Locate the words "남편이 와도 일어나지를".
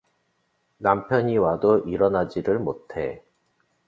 0.79-2.57